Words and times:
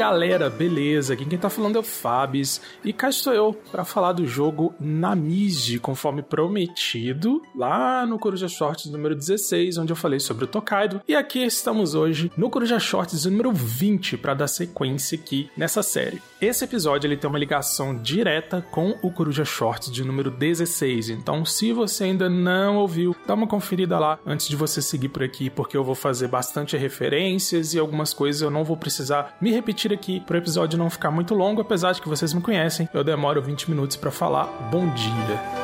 Galera, 0.00 0.48
beleza? 0.48 1.12
Aqui 1.12 1.26
quem 1.26 1.38
tá 1.38 1.50
falando 1.50 1.76
é 1.76 1.78
o 1.78 1.82
Fabs 1.82 2.58
e 2.82 2.90
cá 2.90 3.10
estou 3.10 3.34
eu 3.34 3.52
para 3.70 3.84
falar 3.84 4.12
do 4.12 4.26
jogo 4.26 4.74
Namiji, 4.80 5.78
conforme 5.78 6.22
prometido, 6.22 7.42
lá 7.54 8.06
no 8.06 8.18
Coruja 8.18 8.48
Shorts 8.48 8.86
número 8.86 9.14
16, 9.14 9.76
onde 9.76 9.92
eu 9.92 9.96
falei 9.96 10.18
sobre 10.18 10.44
o 10.44 10.48
Tokaido. 10.48 11.02
E 11.06 11.14
aqui 11.14 11.40
estamos 11.44 11.94
hoje 11.94 12.32
no 12.34 12.48
Coruja 12.48 12.78
Shorts 12.78 13.26
número 13.26 13.52
20 13.52 14.16
para 14.16 14.32
dar 14.32 14.48
sequência 14.48 15.18
aqui 15.18 15.50
nessa 15.54 15.82
série. 15.82 16.22
Esse 16.40 16.64
episódio 16.64 17.06
ele 17.06 17.18
tem 17.18 17.28
uma 17.28 17.38
ligação 17.38 17.94
direta 17.94 18.64
com 18.70 18.96
o 19.02 19.12
Coruja 19.12 19.44
Shorts 19.44 19.92
de 19.92 20.02
número 20.02 20.30
16, 20.30 21.10
então 21.10 21.44
se 21.44 21.74
você 21.74 22.04
ainda 22.04 22.26
não 22.26 22.78
ouviu, 22.78 23.14
dá 23.26 23.34
uma 23.34 23.46
conferida 23.46 23.98
lá 23.98 24.18
antes 24.24 24.48
de 24.48 24.56
você 24.56 24.80
seguir 24.80 25.10
por 25.10 25.22
aqui, 25.22 25.50
porque 25.50 25.76
eu 25.76 25.84
vou 25.84 25.94
fazer 25.94 26.28
bastante 26.28 26.74
referências 26.74 27.74
e 27.74 27.78
algumas 27.78 28.14
coisas 28.14 28.40
eu 28.40 28.50
não 28.50 28.64
vou 28.64 28.78
precisar 28.78 29.36
me 29.42 29.50
repetir 29.50 29.89
aqui 29.94 30.20
para 30.20 30.34
o 30.34 30.38
episódio 30.38 30.78
não 30.78 30.90
ficar 30.90 31.10
muito 31.10 31.34
longo, 31.34 31.60
apesar 31.60 31.92
de 31.92 32.00
que 32.00 32.08
vocês 32.08 32.32
me 32.32 32.40
conhecem, 32.40 32.88
eu 32.92 33.04
demoro 33.04 33.42
20 33.42 33.70
minutos 33.70 33.96
para 33.96 34.10
falar 34.10 34.46
bom 34.70 34.88
dia. 34.94 35.59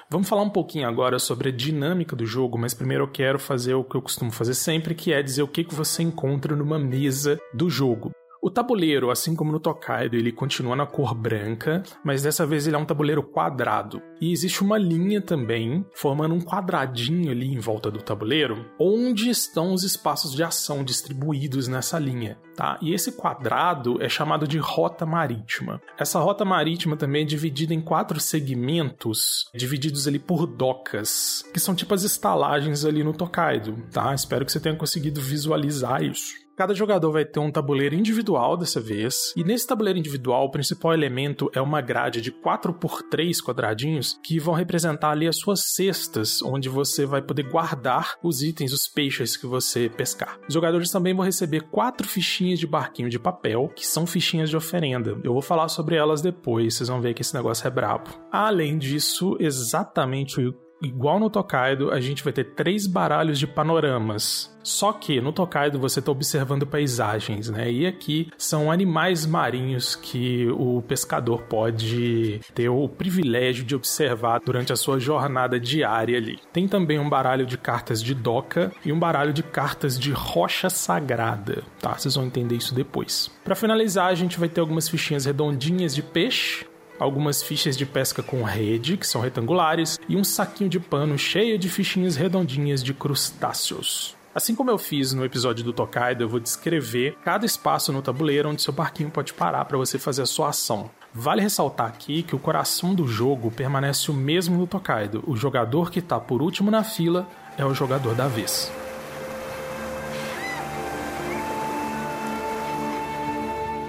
Vamos 0.09 0.29
falar 0.29 0.43
um 0.43 0.49
pouquinho 0.49 0.87
agora 0.87 1.17
sobre 1.17 1.49
a 1.49 1.51
dinâmica 1.51 2.15
do 2.15 2.25
jogo, 2.25 2.57
mas 2.57 2.75
primeiro 2.75 3.05
eu 3.05 3.11
quero 3.11 3.39
fazer 3.39 3.73
o 3.73 3.83
que 3.83 3.95
eu 3.95 4.01
costumo 4.01 4.31
fazer 4.31 4.53
sempre, 4.53 4.93
que 4.93 5.11
é 5.11 5.23
dizer 5.23 5.41
o 5.41 5.47
que 5.47 5.65
você 5.73 6.03
encontra 6.03 6.55
numa 6.55 6.77
mesa 6.77 7.39
do 7.53 7.69
jogo. 7.69 8.11
O 8.45 8.51
tabuleiro, 8.51 9.09
assim 9.09 9.35
como 9.35 9.51
no 9.51 9.59
Tokaido, 9.59 10.15
ele 10.15 10.31
continua 10.31 10.75
na 10.75 10.85
cor 10.85 11.15
branca, 11.15 11.81
mas 12.03 12.21
dessa 12.21 12.45
vez 12.45 12.67
ele 12.67 12.75
é 12.75 12.79
um 12.79 12.85
tabuleiro 12.85 13.23
quadrado. 13.23 13.99
E 14.21 14.31
existe 14.31 14.61
uma 14.61 14.77
linha 14.77 15.19
também, 15.19 15.83
formando 15.95 16.35
um 16.35 16.41
quadradinho 16.41 17.31
ali 17.31 17.51
em 17.51 17.57
volta 17.57 17.89
do 17.89 18.03
tabuleiro, 18.03 18.69
onde 18.79 19.31
estão 19.31 19.73
os 19.73 19.81
espaços 19.81 20.31
de 20.31 20.43
ação 20.43 20.83
distribuídos 20.83 21.67
nessa 21.67 21.97
linha, 21.97 22.37
tá? 22.55 22.77
E 22.83 22.93
esse 22.93 23.13
quadrado 23.13 23.99
é 23.99 24.07
chamado 24.07 24.47
de 24.47 24.59
rota 24.59 25.07
marítima. 25.07 25.81
Essa 25.97 26.19
rota 26.19 26.45
marítima 26.45 26.95
também 26.95 27.23
é 27.23 27.25
dividida 27.25 27.73
em 27.73 27.81
quatro 27.81 28.19
segmentos, 28.19 29.49
divididos 29.55 30.07
ali 30.07 30.19
por 30.19 30.45
docas, 30.45 31.43
que 31.51 31.59
são 31.59 31.73
tipo 31.73 31.95
as 31.95 32.03
estalagens 32.03 32.85
ali 32.85 33.03
no 33.03 33.11
Tokaido, 33.11 33.75
tá? 33.91 34.13
Espero 34.13 34.45
que 34.45 34.51
você 34.51 34.59
tenha 34.59 34.75
conseguido 34.75 35.19
visualizar 35.19 36.03
isso. 36.03 36.44
Cada 36.55 36.73
jogador 36.73 37.11
vai 37.11 37.25
ter 37.25 37.39
um 37.39 37.51
tabuleiro 37.51 37.95
individual 37.95 38.55
dessa 38.55 38.79
vez, 38.79 39.33
e 39.35 39.43
nesse 39.43 39.67
tabuleiro 39.67 39.99
individual 39.99 40.45
o 40.45 40.51
principal 40.51 40.93
elemento 40.93 41.51
é 41.53 41.59
uma 41.59 41.81
grade 41.81 42.21
de 42.21 42.31
4 42.31 42.73
por 42.73 43.01
3 43.03 43.41
quadradinhos 43.41 44.17
que 44.23 44.39
vão 44.39 44.53
representar 44.53 45.11
ali 45.11 45.27
as 45.27 45.37
suas 45.37 45.73
cestas, 45.73 46.41
onde 46.41 46.69
você 46.69 47.05
vai 47.05 47.21
poder 47.21 47.43
guardar 47.43 48.15
os 48.23 48.41
itens, 48.41 48.71
os 48.71 48.87
peixes 48.87 49.35
que 49.35 49.45
você 49.45 49.89
pescar. 49.89 50.39
Os 50.47 50.53
jogadores 50.53 50.89
também 50.89 51.13
vão 51.13 51.25
receber 51.25 51.63
quatro 51.63 52.07
fichinhas 52.07 52.57
de 52.57 52.65
barquinho 52.65 53.09
de 53.09 53.19
papel, 53.19 53.69
que 53.75 53.85
são 53.85 54.07
fichinhas 54.07 54.49
de 54.49 54.55
oferenda. 54.55 55.19
Eu 55.25 55.33
vou 55.33 55.41
falar 55.41 55.67
sobre 55.67 55.97
elas 55.97 56.21
depois, 56.21 56.75
vocês 56.75 56.87
vão 56.87 57.01
ver 57.01 57.13
que 57.13 57.21
esse 57.21 57.35
negócio 57.35 57.67
é 57.67 57.69
brabo. 57.69 58.09
Além 58.31 58.77
disso, 58.77 59.35
exatamente 59.41 60.39
o 60.39 60.64
igual 60.81 61.19
no 61.19 61.29
Tokaido, 61.29 61.91
a 61.91 61.99
gente 61.99 62.23
vai 62.23 62.33
ter 62.33 62.43
três 62.43 62.87
baralhos 62.87 63.39
de 63.39 63.47
panoramas. 63.47 64.53
Só 64.63 64.91
que 64.91 65.21
no 65.21 65.31
Tokaido 65.31 65.77
você 65.77 65.99
está 65.99 66.11
observando 66.11 66.65
paisagens, 66.65 67.49
né? 67.49 67.71
E 67.71 67.85
aqui 67.85 68.31
são 68.35 68.71
animais 68.71 69.23
marinhos 69.23 69.95
que 69.95 70.47
o 70.57 70.81
pescador 70.81 71.43
pode 71.43 72.39
ter 72.55 72.67
o 72.67 72.89
privilégio 72.89 73.63
de 73.63 73.75
observar 73.75 74.41
durante 74.43 74.73
a 74.73 74.75
sua 74.75 74.99
jornada 74.99 75.59
diária 75.59 76.17
ali. 76.17 76.39
Tem 76.51 76.67
também 76.67 76.97
um 76.97 77.07
baralho 77.07 77.45
de 77.45 77.59
cartas 77.59 78.01
de 78.01 78.15
doca 78.15 78.71
e 78.83 78.91
um 78.91 78.97
baralho 78.97 79.33
de 79.33 79.43
cartas 79.43 79.99
de 79.99 80.11
rocha 80.11 80.67
sagrada, 80.67 81.63
tá? 81.79 81.93
Vocês 81.93 82.15
vão 82.15 82.25
entender 82.25 82.55
isso 82.55 82.73
depois. 82.73 83.29
Para 83.43 83.55
finalizar, 83.55 84.07
a 84.07 84.15
gente 84.15 84.39
vai 84.39 84.49
ter 84.49 84.61
algumas 84.61 84.89
fichinhas 84.89 85.25
redondinhas 85.25 85.93
de 85.93 86.01
peixe 86.01 86.65
algumas 86.99 87.43
fichas 87.43 87.77
de 87.77 87.85
pesca 87.85 88.23
com 88.23 88.43
rede, 88.43 88.97
que 88.97 89.07
são 89.07 89.21
retangulares, 89.21 89.99
e 90.07 90.15
um 90.15 90.23
saquinho 90.23 90.69
de 90.69 90.79
pano 90.79 91.17
cheio 91.17 91.57
de 91.57 91.69
fichinhas 91.69 92.15
redondinhas 92.15 92.83
de 92.83 92.93
crustáceos. 92.93 94.15
Assim 94.35 94.53
como 94.53 94.69
eu 94.69 94.77
fiz 94.77 95.13
no 95.13 95.23
episódio 95.23 95.63
do 95.63 95.71
Tokaido, 95.71 96.23
eu 96.23 96.27
vou 96.27 96.41
descrever 96.41 97.17
cada 97.23 97.45
espaço 97.45 97.93
no 97.93 98.01
tabuleiro 98.01 98.49
onde 98.49 98.61
seu 98.61 98.73
barquinho 98.73 99.09
pode 99.09 99.33
parar 99.33 99.63
para 99.63 99.77
você 99.77 99.97
fazer 99.97 100.23
a 100.23 100.25
sua 100.25 100.49
ação. 100.49 100.91
Vale 101.13 101.41
ressaltar 101.41 101.87
aqui 101.87 102.21
que 102.21 102.35
o 102.35 102.39
coração 102.39 102.93
do 102.93 103.07
jogo 103.07 103.49
permanece 103.49 104.11
o 104.11 104.13
mesmo 104.13 104.57
no 104.57 104.67
Tokaido. 104.67 105.23
O 105.25 105.37
jogador 105.37 105.89
que 105.89 105.99
está 105.99 106.19
por 106.19 106.41
último 106.41 106.69
na 106.69 106.83
fila 106.83 107.25
é 107.57 107.65
o 107.65 107.73
jogador 107.73 108.13
da 108.13 108.27
vez. 108.27 108.69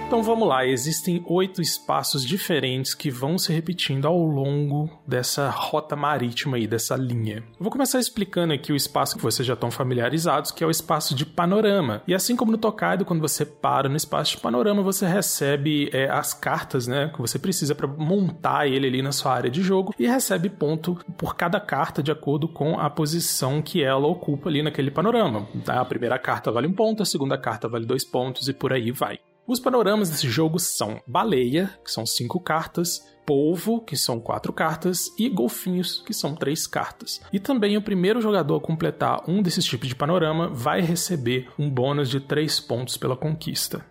Então 0.07 0.23
vamos 0.23 0.47
lá, 0.47 0.65
existem 0.65 1.21
oito 1.27 1.61
espaços 1.61 2.23
diferentes 2.23 2.93
que 2.93 3.11
vão 3.11 3.37
se 3.37 3.51
repetindo 3.51 4.07
ao 4.07 4.17
longo 4.17 4.89
dessa 5.05 5.49
rota 5.49 5.97
marítima 5.97 6.55
aí, 6.55 6.65
dessa 6.65 6.95
linha. 6.95 7.39
Eu 7.39 7.59
vou 7.59 7.69
começar 7.69 7.99
explicando 7.99 8.53
aqui 8.53 8.71
o 8.71 8.75
espaço 8.75 9.17
que 9.17 9.21
vocês 9.21 9.45
já 9.45 9.53
estão 9.53 9.69
familiarizados, 9.69 10.49
que 10.49 10.63
é 10.63 10.67
o 10.67 10.71
espaço 10.71 11.13
de 11.13 11.25
panorama. 11.25 12.01
E 12.07 12.15
assim 12.15 12.37
como 12.37 12.53
no 12.53 12.57
Tokaido, 12.57 13.03
quando 13.03 13.19
você 13.19 13.45
para 13.45 13.89
no 13.89 13.97
espaço 13.97 14.31
de 14.31 14.41
panorama, 14.41 14.81
você 14.81 15.05
recebe 15.05 15.89
é, 15.91 16.09
as 16.09 16.33
cartas, 16.33 16.87
né, 16.87 17.11
que 17.13 17.19
você 17.19 17.37
precisa 17.37 17.75
para 17.75 17.85
montar 17.85 18.65
ele 18.65 18.87
ali 18.87 19.01
na 19.01 19.11
sua 19.11 19.33
área 19.33 19.51
de 19.51 19.61
jogo 19.61 19.93
e 19.99 20.07
recebe 20.07 20.49
ponto 20.49 20.97
por 21.17 21.35
cada 21.35 21.59
carta 21.59 22.01
de 22.01 22.13
acordo 22.13 22.47
com 22.47 22.79
a 22.79 22.89
posição 22.89 23.61
que 23.61 23.83
ela 23.83 24.07
ocupa 24.07 24.47
ali 24.47 24.63
naquele 24.63 24.89
panorama. 24.89 25.49
Tá? 25.65 25.81
A 25.81 25.85
primeira 25.85 26.17
carta 26.17 26.49
vale 26.49 26.65
um 26.65 26.73
ponto, 26.73 27.03
a 27.03 27.05
segunda 27.05 27.37
carta 27.37 27.67
vale 27.67 27.85
dois 27.85 28.05
pontos 28.05 28.47
e 28.47 28.53
por 28.53 28.71
aí 28.71 28.89
vai. 28.89 29.19
Os 29.47 29.61
panoramas 29.61 30.09
desse 30.09 30.29
jogo 30.29 30.59
são 30.59 31.01
Baleia, 31.07 31.73
que 31.81 31.89
são 31.89 32.05
cinco 32.05 32.37
cartas, 32.37 33.07
Polvo, 33.25 33.79
que 33.79 33.95
são 33.95 34.19
quatro 34.19 34.51
cartas, 34.51 35.09
e 35.17 35.29
Golfinhos, 35.29 36.03
que 36.05 36.13
são 36.13 36.35
três 36.35 36.67
cartas. 36.67 37.21
E 37.31 37.39
também 37.39 37.77
o 37.77 37.81
primeiro 37.81 38.19
jogador 38.19 38.57
a 38.57 38.61
completar 38.61 39.23
um 39.25 39.41
desses 39.41 39.63
tipos 39.63 39.87
de 39.87 39.95
panorama 39.95 40.49
vai 40.49 40.81
receber 40.81 41.47
um 41.57 41.69
bônus 41.69 42.09
de 42.09 42.19
três 42.19 42.59
pontos 42.59 42.97
pela 42.97 43.15
conquista. 43.15 43.85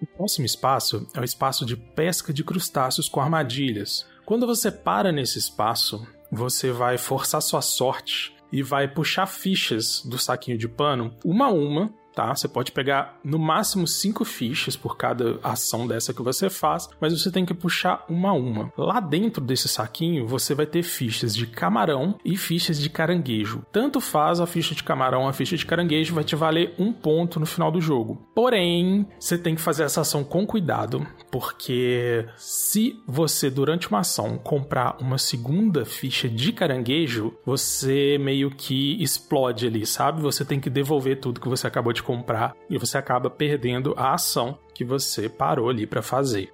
O 0.00 0.06
próximo 0.06 0.46
espaço 0.46 1.08
é 1.14 1.20
o 1.20 1.24
espaço 1.24 1.66
de 1.66 1.76
pesca 1.76 2.32
de 2.32 2.44
crustáceos 2.44 3.08
com 3.08 3.20
armadilhas. 3.20 4.06
Quando 4.24 4.46
você 4.46 4.70
para 4.70 5.10
nesse 5.10 5.36
espaço, 5.36 6.06
você 6.30 6.70
vai 6.70 6.96
forçar 6.96 7.42
sua 7.42 7.60
sorte 7.60 8.36
e 8.52 8.62
vai 8.62 8.86
puxar 8.86 9.26
fichas 9.26 10.02
do 10.04 10.16
saquinho 10.16 10.56
de 10.56 10.68
pano 10.68 11.12
uma 11.24 11.46
a 11.46 11.52
uma 11.52 11.92
tá? 12.16 12.34
Você 12.34 12.48
pode 12.48 12.72
pegar 12.72 13.20
no 13.22 13.38
máximo 13.38 13.86
cinco 13.86 14.24
fichas 14.24 14.74
por 14.74 14.96
cada 14.96 15.38
ação 15.42 15.86
dessa 15.86 16.14
que 16.14 16.22
você 16.22 16.48
faz, 16.48 16.88
mas 16.98 17.12
você 17.12 17.30
tem 17.30 17.44
que 17.44 17.52
puxar 17.52 18.04
uma 18.08 18.30
a 18.30 18.32
uma. 18.32 18.72
Lá 18.76 18.98
dentro 18.98 19.44
desse 19.44 19.68
saquinho, 19.68 20.26
você 20.26 20.54
vai 20.54 20.64
ter 20.64 20.82
fichas 20.82 21.36
de 21.36 21.46
camarão 21.46 22.18
e 22.24 22.34
fichas 22.36 22.80
de 22.80 22.88
caranguejo. 22.88 23.64
Tanto 23.70 24.00
faz 24.00 24.40
a 24.40 24.46
ficha 24.46 24.74
de 24.74 24.82
camarão, 24.82 25.28
a 25.28 25.32
ficha 25.32 25.56
de 25.56 25.66
caranguejo 25.66 26.14
vai 26.14 26.24
te 26.24 26.34
valer 26.34 26.74
um 26.78 26.90
ponto 26.90 27.38
no 27.38 27.44
final 27.44 27.70
do 27.70 27.82
jogo. 27.82 28.26
Porém, 28.34 29.06
você 29.20 29.36
tem 29.36 29.54
que 29.54 29.60
fazer 29.60 29.82
essa 29.82 30.00
ação 30.00 30.24
com 30.24 30.46
cuidado, 30.46 31.06
porque 31.30 32.26
se 32.38 32.98
você 33.06 33.50
durante 33.50 33.88
uma 33.88 34.00
ação 34.00 34.38
comprar 34.38 34.96
uma 35.02 35.18
segunda 35.18 35.84
ficha 35.84 36.30
de 36.30 36.50
caranguejo, 36.50 37.34
você 37.44 38.16
meio 38.18 38.50
que 38.50 39.02
explode 39.02 39.66
ali, 39.66 39.84
sabe? 39.84 40.22
Você 40.22 40.46
tem 40.46 40.58
que 40.58 40.70
devolver 40.70 41.20
tudo 41.20 41.40
que 41.40 41.48
você 41.48 41.66
acabou 41.66 41.92
de 41.92 42.05
comprar 42.06 42.54
e 42.70 42.78
você 42.78 42.96
acaba 42.96 43.28
perdendo 43.28 43.92
a 43.96 44.14
ação 44.14 44.56
que 44.72 44.84
você 44.84 45.28
parou 45.28 45.68
ali 45.68 45.86
para 45.86 46.00
fazer. 46.00 46.52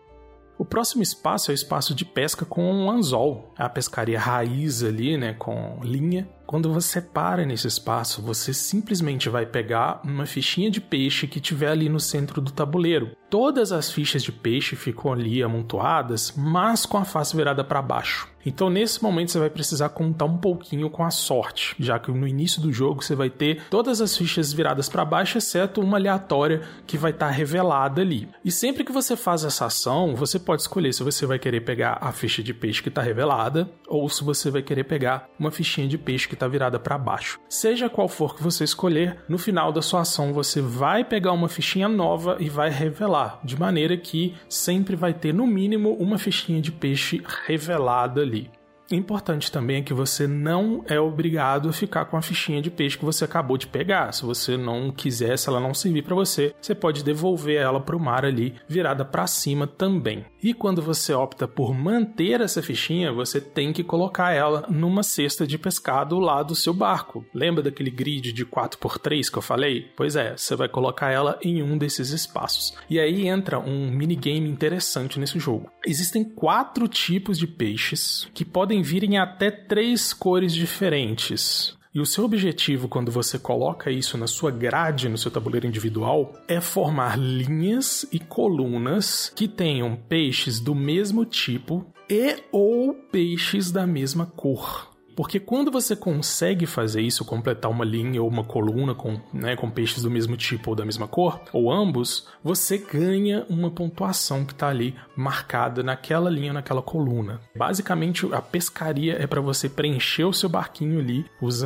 O 0.58 0.64
próximo 0.64 1.02
espaço 1.02 1.50
é 1.50 1.52
o 1.52 1.54
espaço 1.54 1.94
de 1.94 2.04
pesca 2.04 2.44
com 2.44 2.72
um 2.72 2.90
anzol, 2.90 3.52
a 3.58 3.68
pescaria 3.68 4.18
raiz 4.18 4.82
ali, 4.82 5.16
né, 5.16 5.34
com 5.34 5.80
linha. 5.82 6.28
Quando 6.46 6.72
você 6.72 7.00
para 7.00 7.44
nesse 7.44 7.66
espaço, 7.66 8.22
você 8.22 8.54
simplesmente 8.54 9.28
vai 9.28 9.44
pegar 9.44 10.00
uma 10.04 10.24
fichinha 10.24 10.70
de 10.70 10.80
peixe 10.80 11.26
que 11.26 11.40
tiver 11.40 11.68
ali 11.68 11.88
no 11.88 11.98
centro 11.98 12.40
do 12.40 12.52
tabuleiro. 12.52 13.10
Todas 13.32 13.72
as 13.72 13.90
fichas 13.90 14.22
de 14.22 14.30
peixe 14.30 14.76
ficam 14.76 15.10
ali 15.10 15.42
amontoadas, 15.42 16.34
mas 16.36 16.84
com 16.84 16.98
a 16.98 17.04
face 17.06 17.34
virada 17.34 17.64
para 17.64 17.80
baixo. 17.80 18.28
Então, 18.44 18.68
nesse 18.68 19.02
momento, 19.02 19.30
você 19.30 19.38
vai 19.38 19.50
precisar 19.50 19.88
contar 19.90 20.24
um 20.24 20.36
pouquinho 20.36 20.90
com 20.90 21.04
a 21.04 21.10
sorte, 21.10 21.76
já 21.78 21.98
que 21.98 22.10
no 22.10 22.26
início 22.26 22.60
do 22.60 22.72
jogo 22.72 23.02
você 23.02 23.14
vai 23.14 23.30
ter 23.30 23.62
todas 23.70 24.00
as 24.00 24.16
fichas 24.16 24.52
viradas 24.52 24.88
para 24.88 25.04
baixo, 25.04 25.38
exceto 25.38 25.80
uma 25.80 25.96
aleatória 25.96 26.62
que 26.86 26.98
vai 26.98 27.12
estar 27.12 27.26
tá 27.26 27.32
revelada 27.32 28.00
ali. 28.02 28.28
E 28.44 28.50
sempre 28.50 28.84
que 28.84 28.92
você 28.92 29.16
faz 29.16 29.44
essa 29.44 29.66
ação, 29.66 30.14
você 30.14 30.38
pode 30.38 30.62
escolher 30.62 30.92
se 30.92 31.04
você 31.04 31.24
vai 31.24 31.38
querer 31.38 31.60
pegar 31.60 31.98
a 32.00 32.10
ficha 32.12 32.42
de 32.42 32.52
peixe 32.52 32.82
que 32.82 32.88
está 32.88 33.00
revelada 33.00 33.70
ou 33.86 34.08
se 34.08 34.24
você 34.24 34.50
vai 34.50 34.62
querer 34.62 34.84
pegar 34.84 35.28
uma 35.38 35.50
fichinha 35.50 35.86
de 35.86 35.96
peixe 35.96 36.26
que 36.26 36.34
está 36.34 36.48
virada 36.48 36.78
para 36.78 36.98
baixo. 36.98 37.38
Seja 37.48 37.88
qual 37.88 38.08
for 38.08 38.34
que 38.34 38.42
você 38.42 38.64
escolher, 38.64 39.18
no 39.28 39.38
final 39.38 39.70
da 39.72 39.82
sua 39.82 40.00
ação 40.00 40.32
você 40.32 40.60
vai 40.60 41.04
pegar 41.04 41.32
uma 41.32 41.48
fichinha 41.48 41.88
nova 41.88 42.36
e 42.40 42.48
vai 42.48 42.70
revelar, 42.70 43.21
de 43.42 43.58
maneira 43.58 43.96
que 43.96 44.34
sempre 44.48 44.96
vai 44.96 45.12
ter 45.12 45.32
no 45.32 45.46
mínimo 45.46 45.94
uma 45.94 46.18
fichinha 46.18 46.60
de 46.60 46.72
peixe 46.72 47.22
revelada 47.46 48.20
ali 48.20 48.22
ali. 48.22 48.61
Importante 48.92 49.50
também 49.50 49.78
é 49.78 49.82
que 49.82 49.94
você 49.94 50.26
não 50.26 50.84
é 50.86 51.00
obrigado 51.00 51.70
a 51.70 51.72
ficar 51.72 52.04
com 52.04 52.16
a 52.16 52.22
fichinha 52.22 52.60
de 52.60 52.70
peixe 52.70 52.98
que 52.98 53.04
você 53.04 53.24
acabou 53.24 53.56
de 53.56 53.66
pegar. 53.66 54.12
Se 54.12 54.22
você 54.22 54.54
não 54.56 54.90
quiser, 54.90 55.38
se 55.38 55.48
ela 55.48 55.58
não 55.58 55.72
servir 55.72 56.02
para 56.02 56.14
você, 56.14 56.54
você 56.60 56.74
pode 56.74 57.02
devolver 57.02 57.56
ela 57.56 57.80
para 57.80 57.96
o 57.96 58.00
mar 58.00 58.24
ali, 58.24 58.54
virada 58.68 59.02
para 59.02 59.26
cima 59.26 59.66
também. 59.66 60.26
E 60.42 60.52
quando 60.52 60.82
você 60.82 61.14
opta 61.14 61.48
por 61.48 61.72
manter 61.72 62.42
essa 62.42 62.60
fichinha, 62.60 63.12
você 63.12 63.40
tem 63.40 63.72
que 63.72 63.82
colocar 63.82 64.32
ela 64.32 64.66
numa 64.68 65.02
cesta 65.02 65.46
de 65.46 65.56
pescado 65.56 66.18
lá 66.18 66.42
do 66.42 66.54
seu 66.54 66.74
barco. 66.74 67.24
Lembra 67.32 67.62
daquele 67.62 67.90
grid 67.90 68.32
de 68.32 68.44
4x3 68.44 69.30
que 69.30 69.38
eu 69.38 69.42
falei? 69.42 69.90
Pois 69.96 70.16
é, 70.16 70.36
você 70.36 70.54
vai 70.54 70.68
colocar 70.68 71.10
ela 71.10 71.38
em 71.42 71.62
um 71.62 71.78
desses 71.78 72.10
espaços. 72.10 72.76
E 72.90 73.00
aí 73.00 73.26
entra 73.26 73.58
um 73.58 73.90
minigame 73.90 74.50
interessante 74.50 75.18
nesse 75.18 75.38
jogo. 75.38 75.70
Existem 75.86 76.24
quatro 76.24 76.86
tipos 76.86 77.38
de 77.38 77.46
peixes 77.46 78.28
que 78.34 78.44
podem 78.44 78.81
vir 78.82 79.04
em 79.04 79.18
até 79.18 79.50
três 79.50 80.12
cores 80.12 80.52
diferentes. 80.52 81.76
E 81.94 82.00
o 82.00 82.06
seu 82.06 82.24
objetivo, 82.24 82.88
quando 82.88 83.12
você 83.12 83.38
coloca 83.38 83.90
isso 83.90 84.16
na 84.16 84.26
sua 84.26 84.50
grade, 84.50 85.10
no 85.10 85.18
seu 85.18 85.30
tabuleiro 85.30 85.66
individual, 85.66 86.32
é 86.48 86.58
formar 86.58 87.18
linhas 87.18 88.06
e 88.10 88.18
colunas 88.18 89.30
que 89.36 89.46
tenham 89.46 89.94
peixes 89.94 90.58
do 90.58 90.74
mesmo 90.74 91.26
tipo 91.26 91.86
e 92.08 92.36
ou 92.50 92.94
peixes 92.94 93.70
da 93.70 93.86
mesma 93.86 94.24
cor. 94.24 94.91
Porque 95.14 95.38
quando 95.38 95.70
você 95.70 95.94
consegue 95.94 96.66
fazer 96.66 97.02
isso, 97.02 97.24
completar 97.24 97.70
uma 97.70 97.84
linha 97.84 98.22
ou 98.22 98.28
uma 98.28 98.44
coluna 98.44 98.94
com, 98.94 99.20
né, 99.32 99.56
com 99.56 99.70
peixes 99.70 100.02
do 100.02 100.10
mesmo 100.10 100.36
tipo 100.36 100.70
ou 100.70 100.76
da 100.76 100.84
mesma 100.84 101.06
cor, 101.06 101.40
ou 101.52 101.70
ambos, 101.70 102.28
você 102.42 102.78
ganha 102.78 103.44
uma 103.48 103.70
pontuação 103.70 104.44
que 104.44 104.52
está 104.52 104.68
ali 104.68 104.94
marcada 105.16 105.82
naquela 105.82 106.30
linha, 106.30 106.52
naquela 106.52 106.82
coluna. 106.82 107.40
Basicamente, 107.56 108.26
a 108.32 108.40
pescaria 108.40 109.22
é 109.22 109.26
para 109.26 109.40
você 109.40 109.68
preencher 109.68 110.24
o 110.24 110.32
seu 110.32 110.48
barquinho 110.48 110.98
ali 110.98 111.24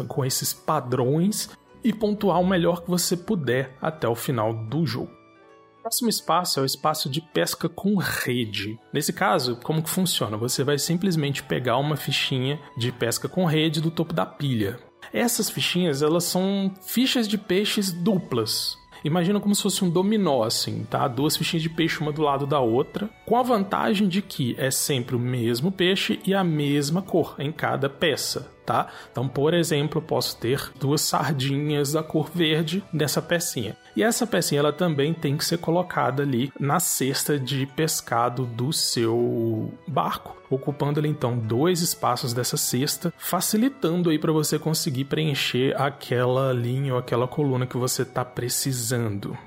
com 0.09 0.25
esses 0.25 0.53
padrões 0.53 1.51
e 1.85 1.93
pontuar 1.93 2.41
o 2.41 2.47
melhor 2.47 2.83
que 2.83 2.91
você 2.91 3.17
puder 3.17 3.77
até 3.81 4.09
o 4.09 4.15
final 4.15 4.53
do 4.53 4.85
jogo 4.85 5.26
próximo 5.87 6.09
espaço 6.09 6.59
é 6.59 6.63
o 6.65 6.67
espaço 6.67 7.09
de 7.09 7.21
pesca 7.21 7.69
com 7.69 7.95
rede. 7.95 8.77
Nesse 8.93 9.13
caso, 9.13 9.55
como 9.63 9.81
que 9.81 9.89
funciona? 9.89 10.37
Você 10.37 10.65
vai 10.65 10.81
simplesmente 10.81 11.45
pegar 11.45 11.77
uma 11.77 11.97
fichinha 11.97 12.59
de 12.77 12.91
pesca 12.91 13.29
com 13.29 13.45
rede 13.45 13.81
do 13.81 13.89
topo 13.89 14.13
da 14.13 14.27
pilha. 14.27 14.81
Essas 15.13 15.49
fichinhas, 15.49 16.03
elas 16.03 16.25
são 16.25 16.75
fichas 16.83 17.29
de 17.29 17.39
peixes 17.39 17.93
duplas. 17.93 18.77
Imagina 19.05 19.39
como 19.39 19.55
se 19.55 19.63
fosse 19.63 19.85
um 19.85 19.89
dominó, 19.89 20.43
assim, 20.43 20.83
tá? 20.91 21.07
Duas 21.07 21.37
fichinhas 21.37 21.63
de 21.63 21.71
peixe 21.71 22.01
uma 22.01 22.11
do 22.11 22.23
lado 22.23 22.49
da 22.49 22.59
outra, 22.59 23.09
com 23.25 23.37
a 23.37 23.43
vantagem 23.45 24.09
de 24.09 24.21
que 24.21 24.57
é 24.59 24.73
sempre 24.73 25.15
o 25.15 25.21
mesmo 25.21 25.71
peixe 25.71 26.19
e 26.27 26.35
a 26.35 26.43
mesma 26.43 27.01
cor 27.01 27.37
em 27.39 27.53
cada 27.53 27.89
peça 27.89 28.56
tá? 28.67 28.89
Então, 29.11 29.29
por 29.29 29.55
exemplo, 29.55 30.03
posso 30.03 30.37
ter 30.37 30.73
duas 30.79 31.01
sardinhas 31.01 31.93
da 31.93 32.03
cor 32.03 32.29
verde 32.35 32.83
nessa 32.93 33.23
pecinha. 33.23 33.77
E 33.95 34.03
essa 34.03 34.27
pecinha 34.27 34.59
ela 34.59 34.73
também 34.73 35.15
tem 35.15 35.37
que 35.37 35.45
ser 35.45 35.59
colocada 35.59 36.23
ali 36.23 36.53
na 36.59 36.81
cesta 36.81 37.39
de 37.39 37.65
pescado 37.65 38.45
do 38.45 38.73
seu 38.73 39.73
barco, 39.87 40.37
ocupando 40.51 40.99
ali 40.99 41.09
então 41.09 41.39
dois 41.39 41.81
espaços 41.81 42.35
dessa 42.35 42.57
cesta, 42.57 43.15
facilitando 43.17 44.11
aí 44.11 44.19
para 44.19 44.33
você 44.33 44.59
conseguir 44.59 45.05
preencher 45.05 45.81
aquela 45.81 46.53
linha 46.53 46.95
ou 46.95 46.99
aquela 46.99 47.29
coluna 47.29 47.67
que 47.67 47.77
você 47.77 48.03
está 48.03 48.25
precisando. 48.25 49.39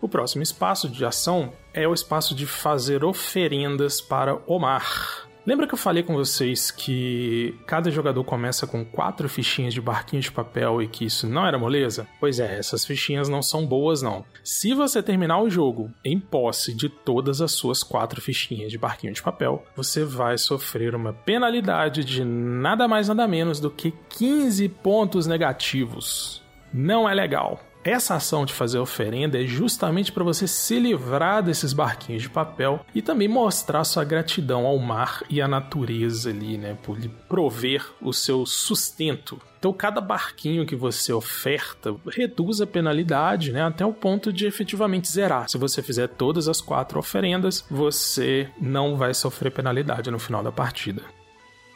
O 0.00 0.08
próximo 0.08 0.42
espaço 0.42 0.88
de 0.88 1.04
ação 1.04 1.52
é 1.72 1.86
o 1.86 1.94
espaço 1.94 2.34
de 2.34 2.46
fazer 2.46 3.04
oferendas 3.04 4.00
para 4.00 4.36
o 4.46 4.58
mar. 4.58 5.28
Lembra 5.44 5.66
que 5.66 5.74
eu 5.74 5.78
falei 5.78 6.04
com 6.04 6.14
vocês 6.14 6.70
que 6.70 7.58
cada 7.66 7.90
jogador 7.90 8.22
começa 8.22 8.64
com 8.64 8.84
quatro 8.84 9.28
fichinhas 9.28 9.74
de 9.74 9.80
barquinho 9.80 10.22
de 10.22 10.30
papel 10.30 10.80
e 10.80 10.86
que 10.86 11.04
isso 11.04 11.26
não 11.26 11.44
era 11.44 11.58
moleza? 11.58 12.06
Pois 12.20 12.38
é, 12.38 12.58
essas 12.58 12.84
fichinhas 12.84 13.28
não 13.28 13.42
são 13.42 13.66
boas 13.66 14.02
não. 14.02 14.24
Se 14.44 14.72
você 14.72 15.02
terminar 15.02 15.40
o 15.40 15.50
jogo 15.50 15.90
em 16.04 16.20
posse 16.20 16.72
de 16.72 16.88
todas 16.88 17.40
as 17.40 17.50
suas 17.52 17.82
quatro 17.82 18.20
fichinhas 18.20 18.70
de 18.70 18.78
barquinho 18.78 19.12
de 19.12 19.22
papel, 19.22 19.64
você 19.74 20.04
vai 20.04 20.38
sofrer 20.38 20.94
uma 20.94 21.12
penalidade 21.12 22.04
de 22.04 22.24
nada 22.24 22.86
mais 22.86 23.08
nada 23.08 23.26
menos 23.26 23.58
do 23.58 23.70
que 23.70 23.92
15 24.10 24.68
pontos 24.68 25.26
negativos. 25.26 26.40
Não 26.72 27.08
é 27.08 27.14
legal. 27.14 27.60
Essa 27.84 28.14
ação 28.14 28.44
de 28.44 28.52
fazer 28.52 28.78
oferenda 28.78 29.42
é 29.42 29.44
justamente 29.44 30.12
para 30.12 30.22
você 30.22 30.46
se 30.46 30.78
livrar 30.78 31.42
desses 31.42 31.72
barquinhos 31.72 32.22
de 32.22 32.30
papel 32.30 32.84
e 32.94 33.02
também 33.02 33.26
mostrar 33.26 33.82
sua 33.82 34.04
gratidão 34.04 34.66
ao 34.66 34.78
mar 34.78 35.24
e 35.28 35.42
à 35.42 35.48
natureza 35.48 36.30
ali, 36.30 36.56
né, 36.56 36.78
por 36.80 36.96
lhe 36.96 37.08
prover 37.08 37.84
o 38.00 38.12
seu 38.12 38.46
sustento. 38.46 39.40
Então, 39.58 39.72
cada 39.72 40.00
barquinho 40.00 40.64
que 40.64 40.76
você 40.76 41.12
oferta 41.12 41.94
reduz 42.08 42.60
a 42.60 42.66
penalidade, 42.66 43.50
né, 43.50 43.62
até 43.62 43.84
o 43.84 43.92
ponto 43.92 44.32
de 44.32 44.46
efetivamente 44.46 45.10
zerar. 45.10 45.48
Se 45.48 45.58
você 45.58 45.82
fizer 45.82 46.06
todas 46.06 46.46
as 46.46 46.60
quatro 46.60 47.00
oferendas, 47.00 47.64
você 47.68 48.48
não 48.60 48.96
vai 48.96 49.12
sofrer 49.12 49.50
penalidade 49.50 50.08
no 50.08 50.20
final 50.20 50.42
da 50.42 50.52
partida. 50.52 51.02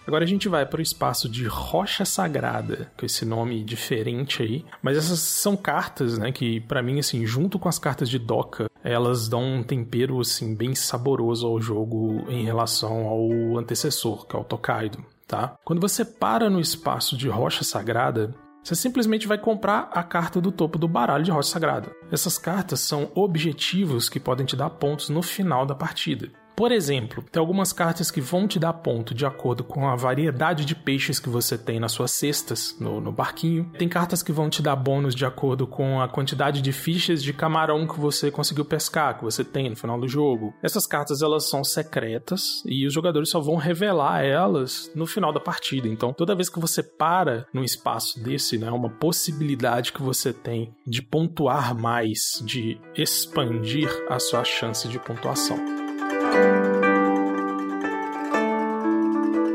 Agora 0.06 0.24
a 0.24 0.26
gente 0.26 0.48
vai 0.48 0.64
para 0.64 0.78
o 0.78 0.82
espaço 0.82 1.28
de 1.28 1.46
Rocha 1.46 2.04
Sagrada, 2.04 2.92
com 2.96 3.04
esse 3.04 3.24
nome 3.24 3.64
diferente 3.64 4.42
aí. 4.42 4.64
Mas 4.80 4.96
essas 4.96 5.18
são 5.18 5.56
cartas, 5.56 6.16
né, 6.16 6.30
que 6.30 6.60
para 6.60 6.82
mim, 6.82 6.98
assim, 6.98 7.26
junto 7.26 7.58
com 7.58 7.68
as 7.68 7.78
cartas 7.78 8.08
de 8.08 8.18
Doca, 8.18 8.70
elas 8.84 9.28
dão 9.28 9.42
um 9.42 9.62
tempero, 9.64 10.20
assim, 10.20 10.54
bem 10.54 10.74
saboroso 10.76 11.46
ao 11.46 11.60
jogo 11.60 12.24
em 12.28 12.44
relação 12.44 13.06
ao 13.06 13.58
antecessor, 13.58 14.26
que 14.26 14.36
é 14.36 14.38
o 14.38 14.44
Tokaido, 14.44 15.04
tá? 15.26 15.56
Quando 15.64 15.80
você 15.80 16.04
para 16.04 16.48
no 16.48 16.60
espaço 16.60 17.16
de 17.16 17.28
Rocha 17.28 17.64
Sagrada, 17.64 18.32
Você 18.66 18.74
simplesmente 18.74 19.28
vai 19.28 19.38
comprar 19.38 19.88
a 19.92 20.02
carta 20.02 20.40
do 20.40 20.50
topo 20.50 20.76
do 20.76 20.88
baralho 20.88 21.22
de 21.22 21.30
Rocha 21.30 21.50
Sagrada. 21.50 21.92
Essas 22.10 22.36
cartas 22.36 22.80
são 22.80 23.12
objetivos 23.14 24.08
que 24.08 24.18
podem 24.18 24.44
te 24.44 24.56
dar 24.56 24.70
pontos 24.70 25.08
no 25.08 25.22
final 25.22 25.64
da 25.64 25.72
partida. 25.72 26.32
Por 26.56 26.72
exemplo, 26.72 27.22
tem 27.30 27.38
algumas 27.38 27.70
cartas 27.70 28.10
que 28.10 28.18
vão 28.18 28.48
te 28.48 28.58
dar 28.58 28.72
ponto 28.72 29.14
de 29.14 29.26
acordo 29.26 29.62
com 29.62 29.86
a 29.86 29.94
variedade 29.94 30.64
de 30.64 30.74
peixes 30.74 31.20
que 31.20 31.28
você 31.28 31.58
tem 31.58 31.78
nas 31.78 31.92
suas 31.92 32.12
cestas, 32.12 32.74
no, 32.80 32.98
no 32.98 33.12
barquinho. 33.12 33.70
Tem 33.78 33.86
cartas 33.86 34.22
que 34.22 34.32
vão 34.32 34.48
te 34.48 34.62
dar 34.62 34.74
bônus 34.74 35.14
de 35.14 35.26
acordo 35.26 35.66
com 35.66 36.00
a 36.00 36.08
quantidade 36.08 36.62
de 36.62 36.72
fichas 36.72 37.22
de 37.22 37.34
camarão 37.34 37.86
que 37.86 38.00
você 38.00 38.30
conseguiu 38.30 38.64
pescar, 38.64 39.18
que 39.18 39.24
você 39.24 39.44
tem 39.44 39.68
no 39.68 39.76
final 39.76 40.00
do 40.00 40.08
jogo. 40.08 40.54
Essas 40.62 40.86
cartas 40.86 41.20
elas 41.20 41.46
são 41.50 41.62
secretas 41.62 42.62
e 42.64 42.86
os 42.86 42.94
jogadores 42.94 43.28
só 43.28 43.38
vão 43.38 43.56
revelar 43.56 44.24
elas 44.24 44.90
no 44.94 45.06
final 45.06 45.34
da 45.34 45.40
partida. 45.40 45.86
Então, 45.86 46.14
toda 46.14 46.34
vez 46.34 46.48
que 46.48 46.58
você 46.58 46.82
para 46.82 47.46
num 47.52 47.64
espaço 47.64 48.18
desse, 48.18 48.56
né, 48.56 48.70
uma 48.70 48.88
possibilidade 48.88 49.92
que 49.92 50.00
você 50.00 50.32
tem 50.32 50.74
de 50.86 51.02
pontuar 51.02 51.74
mais, 51.74 52.42
de 52.42 52.80
expandir 52.96 53.90
a 54.08 54.18
sua 54.18 54.42
chance 54.42 54.88
de 54.88 54.98
pontuação. 54.98 55.85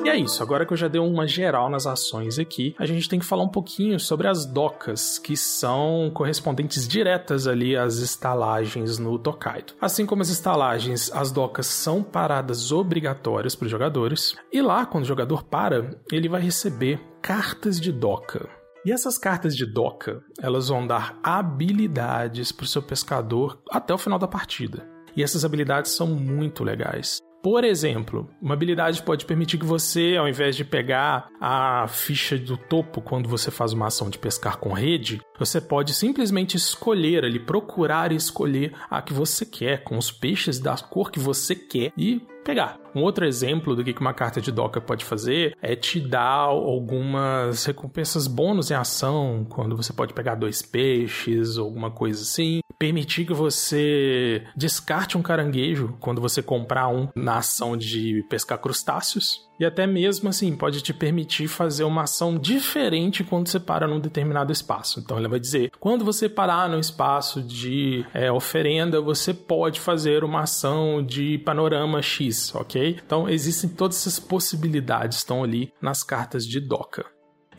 E 0.04 0.10
é 0.10 0.18
isso, 0.18 0.42
agora 0.42 0.66
que 0.66 0.74
eu 0.74 0.78
já 0.78 0.88
dei 0.88 1.00
uma 1.00 1.28
geral 1.28 1.70
nas 1.70 1.86
ações 1.86 2.40
aqui, 2.40 2.76
a 2.80 2.86
gente 2.88 3.08
tem 3.08 3.20
que 3.20 3.26
falar 3.26 3.44
um 3.44 3.50
pouquinho 3.50 4.00
sobre 4.00 4.28
as 4.28 4.46
docas, 4.46 5.20
que 5.20 5.38
são 5.38 6.10
correspondentes 6.14 6.88
diretas 6.88 7.46
ali 7.46 7.78
às 7.78 7.98
estalagens 7.98 8.98
no 8.98 9.20
Tokaido. 9.20 9.74
Assim 9.80 10.06
como 10.06 10.24
as 10.24 10.30
estalagens, 10.30 11.12
as 11.14 11.32
docas 11.32 11.68
são 11.68 12.02
paradas 12.02 12.72
obrigatórias 12.72 13.56
para 13.56 13.66
os 13.66 13.72
jogadores, 13.72 14.36
e 14.52 14.60
lá, 14.62 14.86
quando 14.88 15.04
o 15.04 15.08
jogador 15.08 15.44
para, 15.44 15.92
ele 16.12 16.28
vai 16.28 16.42
receber 16.42 17.00
cartas 17.22 17.80
de 17.80 17.92
doca. 17.92 18.50
E 18.84 18.92
essas 18.92 19.20
cartas 19.20 19.56
de 19.56 19.64
doca, 19.64 20.24
elas 20.42 20.70
vão 20.70 20.88
dar 20.88 21.20
habilidades 21.22 22.52
para 22.52 22.64
o 22.64 22.68
seu 22.68 22.82
pescador 22.82 23.62
até 23.70 23.94
o 23.94 23.98
final 24.00 24.18
da 24.18 24.28
partida. 24.28 24.91
E 25.16 25.24
essas 25.24 25.46
habilidades 25.46 25.92
são 25.92 26.08
muito 26.08 26.64
legais. 26.64 27.22
Por 27.42 27.64
exemplo, 27.64 28.30
uma 28.40 28.54
habilidade 28.54 29.02
pode 29.02 29.26
permitir 29.26 29.58
que 29.58 29.66
você, 29.66 30.16
ao 30.16 30.30
invés 30.30 30.56
de 30.56 30.64
pegar 30.64 31.28
a 31.42 31.88
ficha 31.88 32.38
do 32.38 32.56
topo 32.56 33.02
quando 33.02 33.28
você 33.28 33.50
faz 33.50 33.74
uma 33.74 33.88
ação 33.88 34.12
de 34.12 34.20
pescar 34.20 34.58
com 34.58 34.74
rede, 34.74 35.20
você 35.40 35.60
pode 35.60 35.92
simplesmente 35.96 36.56
escolher 36.56 37.26
ali, 37.26 37.40
procurar 37.40 38.12
e 38.12 38.16
escolher 38.16 38.74
a 38.92 39.02
que 39.02 39.12
você 39.12 39.44
quer, 39.44 39.84
com 39.84 39.98
os 39.98 40.12
peixes 40.12 40.60
da 40.60 40.78
cor 40.78 41.10
que 41.10 41.20
você 41.20 41.56
quer 41.56 41.92
e 41.98 42.22
pegar. 42.44 42.80
Um 42.94 43.02
outro 43.02 43.26
exemplo 43.26 43.76
do 43.76 43.84
que 43.84 44.00
uma 44.00 44.14
carta 44.14 44.40
de 44.40 44.52
doca 44.52 44.80
pode 44.80 45.04
fazer 45.04 45.58
é 45.64 45.76
te 45.76 46.00
dar 46.00 46.46
algumas 46.46 47.66
recompensas 47.66 48.28
bônus 48.28 48.70
em 48.70 48.76
ação, 48.76 49.48
quando 49.50 49.76
você 49.76 49.92
pode 49.92 50.14
pegar 50.14 50.36
dois 50.36 50.62
peixes 50.62 51.58
ou 51.58 51.66
alguma 51.66 51.90
coisa 51.90 52.22
assim 52.22 52.62
permitir 52.82 53.26
que 53.26 53.34
você 53.34 54.42
descarte 54.56 55.16
um 55.16 55.22
caranguejo 55.22 55.96
quando 56.00 56.20
você 56.20 56.42
comprar 56.42 56.88
um 56.88 57.08
na 57.16 57.38
ação 57.38 57.78
de 57.78 58.26
pescar 58.28 58.58
crustáceos. 58.58 59.48
E 59.60 59.66
até 59.66 59.86
mesmo 59.86 60.30
assim, 60.30 60.56
pode 60.56 60.82
te 60.82 60.92
permitir 60.92 61.48
fazer 61.48 61.84
uma 61.84 62.02
ação 62.02 62.40
diferente 62.40 63.24
quando 63.24 63.48
você 63.48 63.60
para 63.60 63.88
num 63.88 64.00
determinado 64.00 64.52
espaço. 64.52 65.00
Então 65.00 65.20
ele 65.20 65.28
vai 65.28 65.40
dizer: 65.40 65.70
quando 65.80 66.04
você 66.04 66.28
parar 66.28 66.68
no 66.68 66.80
espaço 66.80 67.44
de 67.44 68.04
é, 68.16 68.32
oferenda, 68.32 69.00
você 69.00 69.32
pode 69.32 69.80
fazer 69.80 70.24
uma 70.24 70.40
ação 70.42 71.06
de 71.06 71.38
panorama 71.38 72.02
X, 72.02 72.52
ok? 72.56 72.98
Então 73.06 73.30
existem 73.30 73.70
todas 73.70 73.98
essas 73.98 74.20
possibilidades, 74.20 75.20
estão 75.20 75.44
ali 75.44 75.72
nas 75.80 76.02
cartas 76.02 76.48
de 76.48 76.60
Doca. 76.60 77.06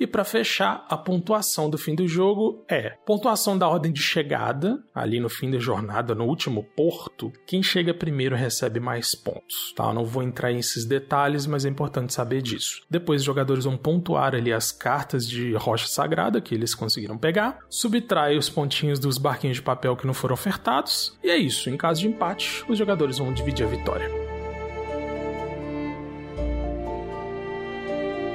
E 0.03 0.07
para 0.07 0.25
fechar, 0.25 0.85
a 0.89 0.97
pontuação 0.97 1.71
do 1.71 1.79
fim 1.79 1.95
do 1.95 2.09
jogo 2.09 2.65
é 2.69 2.97
pontuação 3.07 3.57
da 3.57 3.69
ordem 3.69 3.93
de 3.93 4.03
chegada, 4.03 4.83
ali 4.93 5.21
no 5.21 5.29
fim 5.29 5.49
da 5.49 5.61
jornada, 5.61 6.13
no 6.13 6.25
último 6.25 6.65
porto. 6.77 7.33
Quem 7.47 7.63
chega 7.63 7.95
primeiro 7.95 8.35
recebe 8.35 8.81
mais 8.81 9.15
pontos. 9.15 9.73
Tá? 9.77 9.85
Eu 9.85 9.95
não 9.95 10.05
vou 10.05 10.25
entrar 10.25 10.53
nesses 10.53 10.85
detalhes, 10.85 11.47
mas 11.47 11.65
é 11.65 11.69
importante 11.69 12.13
saber 12.13 12.43
disso. 12.43 12.83
Depois, 12.91 13.21
os 13.21 13.25
jogadores 13.25 13.65
vão 13.65 13.77
pontuar 13.77 14.35
ali 14.35 14.53
as 14.53 14.73
cartas 14.73 15.25
de 15.25 15.55
rocha 15.55 15.87
sagrada 15.87 16.41
que 16.41 16.53
eles 16.53 16.75
conseguiram 16.75 17.17
pegar, 17.17 17.61
subtrai 17.71 18.37
os 18.37 18.51
pontinhos 18.51 18.99
dos 18.99 19.19
barquinhos 19.19 19.59
de 19.59 19.63
papel 19.63 19.97
que 19.97 20.05
não 20.05 20.15
foram 20.15 20.35
ofertados. 20.35 21.17
E 21.23 21.31
é 21.31 21.37
isso. 21.37 21.71
Em 21.71 21.77
caso 21.77 22.01
de 22.01 22.09
empate, 22.09 22.65
os 22.69 22.77
jogadores 22.77 23.19
vão 23.19 23.33
dividir 23.33 23.65
a 23.65 23.69
vitória. 23.69 24.32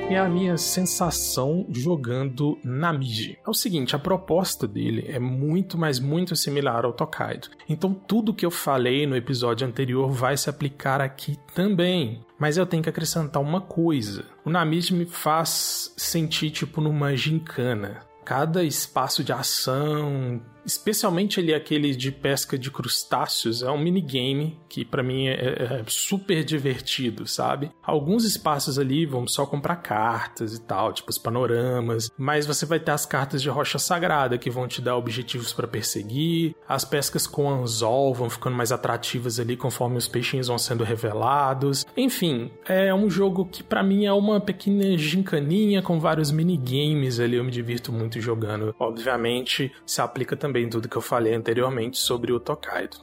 É 0.09 0.17
a 0.17 0.29
minha 0.29 0.57
sensação 0.57 1.65
jogando 1.69 2.57
Namiji. 2.63 3.37
É 3.45 3.49
o 3.49 3.53
seguinte, 3.53 3.95
a 3.95 3.99
proposta 3.99 4.65
dele 4.65 5.05
é 5.07 5.19
muito, 5.19 5.77
mas 5.77 5.99
muito 5.99 6.33
similar 6.35 6.85
ao 6.85 6.93
Tokaido. 6.93 7.49
Então 7.67 7.93
tudo 7.93 8.33
que 8.33 8.45
eu 8.45 8.51
falei 8.51 9.05
no 9.05 9.17
episódio 9.17 9.67
anterior 9.67 10.09
vai 10.09 10.37
se 10.37 10.49
aplicar 10.49 11.01
aqui 11.01 11.37
também. 11.53 12.25
Mas 12.39 12.55
eu 12.55 12.65
tenho 12.65 12.81
que 12.81 12.89
acrescentar 12.89 13.41
uma 13.41 13.59
coisa. 13.59 14.23
O 14.45 14.49
Namiji 14.49 14.93
me 14.93 15.05
faz 15.05 15.93
sentir 15.97 16.51
tipo 16.51 16.79
numa 16.79 17.15
gincana. 17.15 17.99
Cada 18.23 18.63
espaço 18.63 19.23
de 19.23 19.33
ação, 19.33 20.41
especialmente 20.67 21.39
ali 21.39 21.53
aquele 21.53 21.95
de 21.95 22.11
pesca 22.11 22.57
de 22.57 22.69
crustáceos, 22.69 23.63
é 23.63 23.71
um 23.71 23.79
minigame 23.79 24.59
que 24.67 24.83
para 24.83 25.01
mim 25.01 25.27
é, 25.27 25.31
é, 25.31 25.63
é, 25.79 25.83
super 25.87 26.43
divertido, 26.43 27.25
sabe? 27.25 27.71
Alguns 27.81 28.25
espaços 28.25 28.77
ali 28.77 29.05
vão 29.05 29.25
só 29.27 29.45
comprar 29.45 29.77
cartas 29.77 30.53
e 30.53 30.61
tal, 30.61 30.91
tipo 30.91 31.09
os 31.09 31.17
panoramas, 31.17 32.11
mas 32.17 32.45
você 32.45 32.65
vai 32.65 32.79
ter 32.79 32.91
as 32.91 33.05
cartas 33.05 33.41
de 33.41 33.49
rocha 33.49 33.79
sagrada 33.79 34.37
que 34.37 34.49
vão 34.49 34.67
te 34.67 34.81
dar 34.81 34.97
objetivos 34.97 35.53
para 35.53 35.67
perseguir, 35.67 36.53
as 36.67 36.83
pescas 36.83 37.25
com 37.25 37.49
anzol 37.49 38.13
vão 38.13 38.29
ficando 38.29 38.57
mais 38.57 38.71
atrativas 38.71 39.39
ali 39.39 39.55
conforme 39.55 39.97
os 39.97 40.07
peixinhos 40.07 40.47
vão 40.47 40.57
sendo 40.57 40.83
revelados. 40.83 41.85
Enfim, 41.95 42.51
é 42.67 42.93
um 42.93 43.09
jogo 43.09 43.45
que 43.45 43.63
para 43.63 43.81
mim 43.81 44.05
é 44.05 44.11
uma 44.11 44.41
pequena 44.41 44.97
gincaninha 44.97 45.81
com 45.81 45.97
vários 45.97 46.29
minigames 46.29 47.19
ali, 47.21 47.37
eu 47.37 47.43
me 47.43 47.51
divirto 47.51 47.93
muito 47.93 48.19
jogando. 48.19 48.75
Obviamente, 48.77 49.71
se 49.85 50.01
aplica 50.01 50.35
também 50.35 50.56
também 50.57 50.69
tudo 50.69 50.89
que 50.89 50.95
eu 50.95 51.01
falei 51.01 51.33
anteriormente 51.33 51.97
sobre 51.97 52.31
o 52.31 52.39
Tokaido. 52.39 52.97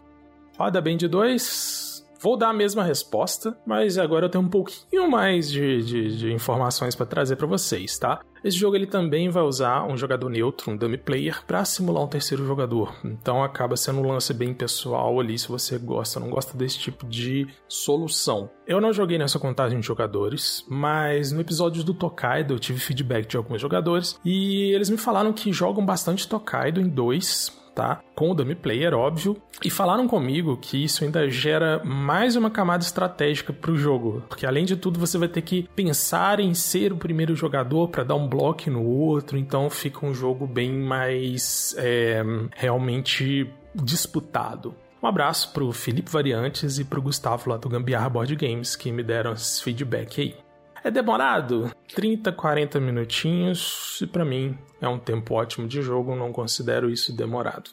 Roda 0.58 0.80
bem 0.80 0.96
de 0.96 1.06
dois. 1.06 1.93
Vou 2.24 2.38
dar 2.38 2.48
a 2.48 2.52
mesma 2.54 2.82
resposta, 2.82 3.54
mas 3.66 3.98
agora 3.98 4.24
eu 4.24 4.30
tenho 4.30 4.42
um 4.42 4.48
pouquinho 4.48 5.10
mais 5.10 5.52
de, 5.52 5.82
de, 5.82 6.16
de 6.16 6.32
informações 6.32 6.94
para 6.94 7.04
trazer 7.04 7.36
para 7.36 7.46
vocês, 7.46 7.98
tá? 7.98 8.22
Esse 8.42 8.56
jogo 8.56 8.76
ele 8.76 8.86
também 8.86 9.28
vai 9.28 9.42
usar 9.42 9.86
um 9.86 9.94
jogador 9.94 10.30
neutro, 10.30 10.70
um 10.70 10.76
dummy 10.76 10.96
player, 10.96 11.44
para 11.46 11.62
simular 11.66 12.02
um 12.02 12.08
terceiro 12.08 12.46
jogador. 12.46 12.96
Então 13.04 13.42
acaba 13.42 13.76
sendo 13.76 14.00
um 14.00 14.08
lance 14.08 14.32
bem 14.32 14.54
pessoal 14.54 15.20
ali 15.20 15.38
se 15.38 15.48
você 15.48 15.76
gosta 15.76 16.18
ou 16.18 16.24
não 16.24 16.32
gosta 16.32 16.56
desse 16.56 16.78
tipo 16.78 17.06
de 17.06 17.46
solução. 17.68 18.48
Eu 18.66 18.80
não 18.80 18.90
joguei 18.90 19.18
nessa 19.18 19.38
contagem 19.38 19.78
de 19.78 19.86
jogadores, 19.86 20.64
mas 20.66 21.30
no 21.30 21.42
episódio 21.42 21.84
do 21.84 21.92
Tokaido 21.92 22.54
eu 22.54 22.58
tive 22.58 22.80
feedback 22.80 23.26
de 23.26 23.36
alguns 23.36 23.60
jogadores 23.60 24.18
e 24.24 24.72
eles 24.72 24.88
me 24.88 24.96
falaram 24.96 25.30
que 25.30 25.52
jogam 25.52 25.84
bastante 25.84 26.26
Tokaido 26.26 26.80
em 26.80 26.88
dois 26.88 27.52
tá? 27.74 28.00
Com 28.14 28.30
o 28.30 28.34
dummy 28.34 28.54
player, 28.54 28.94
óbvio. 28.94 29.36
E 29.62 29.70
falaram 29.70 30.06
comigo 30.06 30.56
que 30.56 30.82
isso 30.82 31.04
ainda 31.04 31.28
gera 31.28 31.82
mais 31.84 32.36
uma 32.36 32.50
camada 32.50 32.84
estratégica 32.84 33.52
para 33.52 33.70
o 33.70 33.76
jogo, 33.76 34.22
porque 34.28 34.46
além 34.46 34.64
de 34.64 34.76
tudo 34.76 34.98
você 34.98 35.18
vai 35.18 35.28
ter 35.28 35.42
que 35.42 35.68
pensar 35.74 36.40
em 36.40 36.54
ser 36.54 36.92
o 36.92 36.96
primeiro 36.96 37.34
jogador 37.34 37.88
para 37.88 38.04
dar 38.04 38.14
um 38.14 38.28
bloco 38.28 38.70
no 38.70 38.84
outro, 38.84 39.36
então 39.36 39.68
fica 39.68 40.06
um 40.06 40.14
jogo 40.14 40.46
bem 40.46 40.72
mais 40.72 41.74
é, 41.78 42.22
realmente 42.54 43.50
disputado. 43.74 44.74
Um 45.02 45.06
abraço 45.06 45.52
pro 45.52 45.70
Felipe 45.72 46.10
Variantes 46.10 46.78
e 46.78 46.84
pro 46.84 47.02
Gustavo 47.02 47.50
lá 47.50 47.56
do 47.56 47.68
Gambiarra 47.68 48.08
Board 48.08 48.34
Games 48.36 48.74
que 48.74 48.90
me 48.90 49.02
deram 49.02 49.32
esse 49.32 49.62
feedback 49.62 50.20
aí. 50.20 50.43
É 50.84 50.90
demorado? 50.90 51.72
30, 51.94 52.30
40 52.30 52.78
minutinhos, 52.78 53.98
e 54.02 54.06
para 54.06 54.22
mim 54.22 54.58
é 54.82 54.86
um 54.86 54.98
tempo 54.98 55.32
ótimo 55.32 55.66
de 55.66 55.80
jogo, 55.80 56.14
não 56.14 56.30
considero 56.30 56.90
isso 56.90 57.16
demorado. 57.16 57.70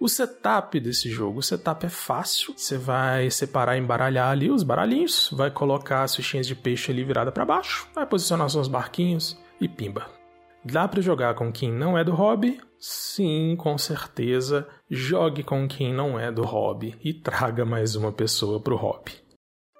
O 0.00 0.08
setup 0.08 0.80
desse 0.80 1.10
jogo, 1.10 1.40
o 1.40 1.42
setup 1.42 1.84
é 1.84 1.90
fácil. 1.90 2.54
Você 2.56 2.78
vai 2.78 3.30
separar, 3.30 3.76
embaralhar 3.76 4.30
ali 4.30 4.50
os 4.50 4.62
baralhinhos, 4.62 5.28
vai 5.30 5.50
colocar 5.50 6.04
as 6.04 6.16
fichinhas 6.16 6.46
de 6.46 6.54
peixe 6.54 6.90
ali 6.90 7.04
virada 7.04 7.30
para 7.30 7.44
baixo, 7.44 7.86
vai 7.94 8.06
posicionar 8.06 8.48
seus 8.48 8.66
barquinhos 8.66 9.38
e 9.60 9.68
pimba. 9.68 10.06
Dá 10.64 10.88
para 10.88 11.02
jogar 11.02 11.34
com 11.34 11.52
quem 11.52 11.70
não 11.70 11.98
é 11.98 12.02
do 12.02 12.12
hobby? 12.12 12.58
Sim, 12.78 13.56
com 13.58 13.76
certeza. 13.76 14.66
Jogue 14.90 15.42
com 15.42 15.68
quem 15.68 15.92
não 15.92 16.18
é 16.18 16.32
do 16.32 16.42
hobby 16.42 16.98
e 17.04 17.12
traga 17.12 17.66
mais 17.66 17.94
uma 17.94 18.10
pessoa 18.10 18.58
pro 18.58 18.76
hobby. 18.76 19.23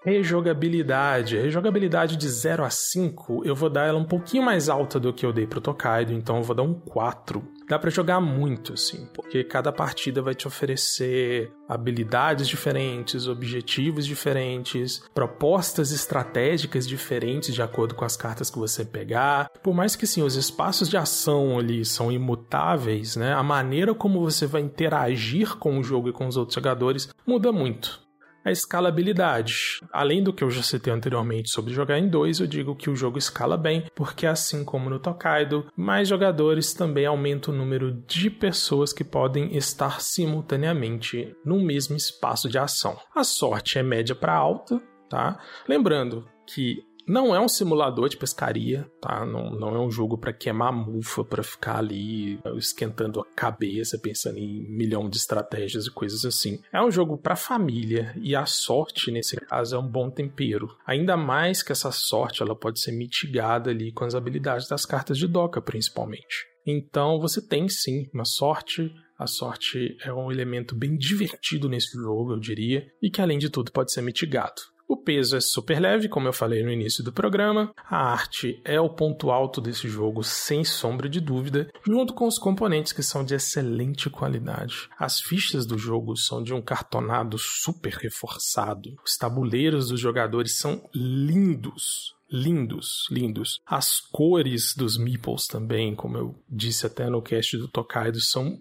Rejogabilidade. 0.04 1.38
Rejogabilidade 1.38 2.16
de 2.16 2.28
0 2.28 2.62
a 2.62 2.68
5, 2.68 3.42
eu 3.42 3.54
vou 3.54 3.70
dar 3.70 3.86
ela 3.86 3.98
um 3.98 4.04
pouquinho 4.04 4.42
mais 4.42 4.68
alta 4.68 5.00
do 5.00 5.14
que 5.14 5.24
eu 5.24 5.32
dei 5.32 5.46
pro 5.46 5.62
Tokaido, 5.62 6.12
então 6.12 6.36
eu 6.36 6.42
vou 6.42 6.54
dar 6.54 6.62
um 6.62 6.74
4. 6.74 7.42
dá 7.66 7.78
para 7.78 7.88
jogar 7.88 8.20
muito, 8.20 8.74
assim, 8.74 9.08
porque 9.14 9.42
cada 9.42 9.72
partida 9.72 10.20
vai 10.20 10.34
te 10.34 10.46
oferecer 10.46 11.50
habilidades 11.66 12.46
diferentes, 12.46 13.26
objetivos 13.26 14.04
diferentes, 14.04 15.02
propostas 15.14 15.90
estratégicas 15.90 16.86
diferentes 16.86 17.54
de 17.54 17.62
acordo 17.62 17.94
com 17.94 18.04
as 18.04 18.14
cartas 18.14 18.50
que 18.50 18.58
você 18.58 18.84
pegar. 18.84 19.50
Por 19.62 19.72
mais 19.72 19.96
que 19.96 20.06
sim, 20.06 20.22
os 20.22 20.36
espaços 20.36 20.90
de 20.90 20.98
ação 20.98 21.58
ali 21.58 21.82
são 21.82 22.12
imutáveis, 22.12 23.16
né? 23.16 23.32
A 23.32 23.42
maneira 23.42 23.94
como 23.94 24.20
você 24.20 24.46
vai 24.46 24.60
interagir 24.60 25.56
com 25.56 25.78
o 25.78 25.82
jogo 25.82 26.10
e 26.10 26.12
com 26.12 26.26
os 26.26 26.36
outros 26.36 26.54
jogadores 26.54 27.08
muda 27.26 27.50
muito 27.50 28.03
a 28.44 28.50
escalabilidade. 28.50 29.80
Além 29.92 30.22
do 30.22 30.32
que 30.32 30.44
eu 30.44 30.50
já 30.50 30.62
citei 30.62 30.92
anteriormente 30.92 31.50
sobre 31.50 31.72
jogar 31.72 31.98
em 31.98 32.08
dois, 32.08 32.40
eu 32.40 32.46
digo 32.46 32.76
que 32.76 32.90
o 32.90 32.96
jogo 32.96 33.18
escala 33.18 33.56
bem, 33.56 33.86
porque 33.94 34.26
assim 34.26 34.64
como 34.64 34.90
no 34.90 34.98
Tokaido, 34.98 35.66
mais 35.76 36.08
jogadores 36.08 36.74
também 36.74 37.06
aumenta 37.06 37.50
o 37.50 37.54
número 37.54 37.92
de 38.06 38.30
pessoas 38.30 38.92
que 38.92 39.04
podem 39.04 39.56
estar 39.56 40.00
simultaneamente 40.00 41.34
no 41.44 41.60
mesmo 41.60 41.96
espaço 41.96 42.48
de 42.48 42.58
ação. 42.58 42.96
A 43.14 43.24
sorte 43.24 43.78
é 43.78 43.82
média 43.82 44.14
para 44.14 44.34
alta, 44.34 44.80
tá? 45.08 45.38
Lembrando 45.68 46.26
que 46.46 46.82
não 47.06 47.34
é 47.34 47.40
um 47.40 47.48
simulador 47.48 48.08
de 48.08 48.16
pescaria, 48.16 48.90
tá? 49.00 49.24
Não, 49.24 49.50
não 49.50 49.74
é 49.74 49.78
um 49.78 49.90
jogo 49.90 50.16
para 50.16 50.32
queimar 50.32 50.72
mufa, 50.72 51.24
para 51.24 51.42
ficar 51.42 51.78
ali 51.78 52.38
esquentando 52.56 53.20
a 53.20 53.24
cabeça, 53.36 53.98
pensando 53.98 54.38
em 54.38 54.66
milhão 54.68 55.08
de 55.08 55.16
estratégias 55.16 55.86
e 55.86 55.90
coisas 55.90 56.24
assim. 56.24 56.60
É 56.72 56.82
um 56.82 56.90
jogo 56.90 57.18
para 57.18 57.36
família 57.36 58.14
e 58.16 58.34
a 58.34 58.46
sorte 58.46 59.10
nesse 59.10 59.36
caso 59.36 59.76
é 59.76 59.78
um 59.78 59.86
bom 59.86 60.10
tempero. 60.10 60.76
Ainda 60.86 61.16
mais 61.16 61.62
que 61.62 61.72
essa 61.72 61.90
sorte 61.90 62.42
ela 62.42 62.56
pode 62.56 62.80
ser 62.80 62.92
mitigada 62.92 63.70
ali 63.70 63.92
com 63.92 64.04
as 64.04 64.14
habilidades 64.14 64.68
das 64.68 64.84
cartas 64.84 65.18
de 65.18 65.26
doca, 65.26 65.60
principalmente. 65.60 66.46
Então 66.66 67.20
você 67.20 67.46
tem 67.46 67.68
sim 67.68 68.08
uma 68.12 68.24
sorte, 68.24 68.90
a 69.18 69.26
sorte 69.26 69.96
é 70.02 70.12
um 70.12 70.32
elemento 70.32 70.74
bem 70.74 70.96
divertido 70.96 71.68
nesse 71.68 71.92
jogo, 71.92 72.32
eu 72.32 72.40
diria, 72.40 72.86
e 73.02 73.10
que 73.10 73.20
além 73.20 73.38
de 73.38 73.50
tudo 73.50 73.70
pode 73.70 73.92
ser 73.92 74.00
mitigado. 74.00 74.62
O 74.86 74.96
peso 74.96 75.36
é 75.36 75.40
super 75.40 75.80
leve, 75.80 76.08
como 76.08 76.28
eu 76.28 76.32
falei 76.32 76.62
no 76.62 76.70
início 76.70 77.02
do 77.02 77.12
programa. 77.12 77.72
A 77.88 78.12
arte 78.12 78.60
é 78.64 78.80
o 78.80 78.90
ponto 78.90 79.30
alto 79.30 79.60
desse 79.60 79.88
jogo, 79.88 80.22
sem 80.22 80.64
sombra 80.64 81.08
de 81.08 81.20
dúvida, 81.20 81.70
junto 81.86 82.12
com 82.12 82.26
os 82.26 82.38
componentes 82.38 82.92
que 82.92 83.02
são 83.02 83.24
de 83.24 83.34
excelente 83.34 84.10
qualidade. 84.10 84.88
As 84.98 85.20
fichas 85.20 85.64
do 85.66 85.78
jogo 85.78 86.16
são 86.16 86.42
de 86.42 86.52
um 86.52 86.60
cartonado 86.60 87.38
super 87.38 87.94
reforçado. 87.94 88.94
Os 89.04 89.16
tabuleiros 89.16 89.88
dos 89.88 90.00
jogadores 90.00 90.58
são 90.58 90.82
lindos 90.94 92.14
lindos, 92.34 93.06
lindos. 93.10 93.60
As 93.64 94.00
cores 94.00 94.74
dos 94.76 94.98
meeples 94.98 95.46
também, 95.46 95.94
como 95.94 96.18
eu 96.18 96.34
disse 96.50 96.84
até 96.84 97.08
no 97.08 97.22
cast 97.22 97.56
do 97.56 97.68
Tokaido, 97.68 98.20
são 98.20 98.58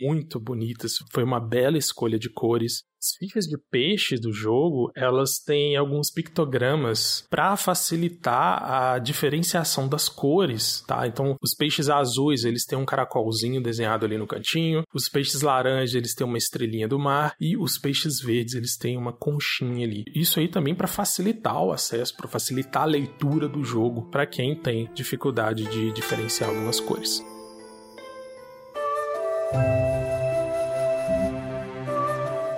muito 0.00 0.38
bonitas. 0.38 0.92
Foi 1.10 1.24
uma 1.24 1.40
bela 1.40 1.76
escolha 1.76 2.18
de 2.18 2.30
cores. 2.30 2.84
As 3.00 3.16
fichas 3.16 3.44
de 3.46 3.56
peixe 3.70 4.16
do 4.16 4.32
jogo, 4.32 4.90
elas 4.94 5.38
têm 5.38 5.76
alguns 5.76 6.10
pictogramas 6.10 7.24
para 7.30 7.56
facilitar 7.56 8.60
a 8.60 8.98
diferenciação 8.98 9.88
das 9.88 10.08
cores, 10.08 10.82
tá? 10.84 11.06
Então, 11.06 11.36
os 11.40 11.54
peixes 11.54 11.88
azuis, 11.88 12.42
eles 12.42 12.64
têm 12.64 12.76
um 12.76 12.84
caracolzinho 12.84 13.62
desenhado 13.62 14.04
ali 14.04 14.18
no 14.18 14.26
cantinho, 14.26 14.82
os 14.92 15.08
peixes 15.08 15.42
laranjas, 15.42 15.94
eles 15.94 16.12
têm 16.12 16.26
uma 16.26 16.38
estrelinha 16.38 16.88
do 16.88 16.98
mar 16.98 17.34
e 17.40 17.56
os 17.56 17.78
peixes 17.78 18.20
verdes, 18.20 18.54
eles 18.54 18.76
têm 18.76 18.96
uma 18.96 19.12
conchinha 19.12 19.86
ali. 19.86 20.02
Isso 20.12 20.40
aí 20.40 20.48
também 20.48 20.74
para 20.74 20.88
facilitar 20.88 21.62
o 21.62 21.70
acesso, 21.70 22.16
para 22.16 22.26
facilitar 22.26 22.82
a 22.82 22.86
leitura 22.86 23.07
do 23.48 23.64
jogo 23.64 24.02
para 24.02 24.26
quem 24.26 24.54
tem 24.54 24.90
dificuldade 24.94 25.64
de 25.64 25.92
diferenciar 25.92 26.50
algumas 26.50 26.80
cores. 26.80 27.24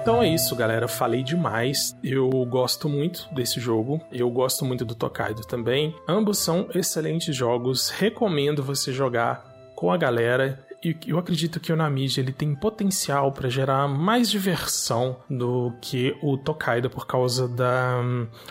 Então 0.02 0.22
é 0.22 0.28
isso, 0.28 0.56
galera. 0.56 0.88
Falei 0.88 1.22
demais. 1.22 1.94
Eu 2.02 2.28
gosto 2.46 2.88
muito 2.88 3.28
desse 3.32 3.60
jogo. 3.60 4.00
Eu 4.10 4.30
gosto 4.30 4.64
muito 4.64 4.84
do 4.84 4.94
Tokaido 4.94 5.42
também. 5.42 5.94
Ambos 6.08 6.38
são 6.38 6.68
excelentes 6.74 7.36
jogos. 7.36 7.90
Recomendo 7.90 8.62
você 8.62 8.92
jogar 8.92 9.44
com 9.76 9.92
a 9.92 9.96
galera 9.96 10.58
eu 11.06 11.18
acredito 11.18 11.60
que 11.60 11.72
o 11.72 11.76
Namiji 11.76 12.20
ele 12.20 12.32
tem 12.32 12.54
potencial 12.54 13.32
para 13.32 13.50
gerar 13.50 13.86
mais 13.86 14.30
diversão 14.30 15.18
do 15.28 15.72
que 15.80 16.16
o 16.22 16.38
Tokaido 16.38 16.88
por 16.88 17.06
causa 17.06 17.46
da, 17.46 18.00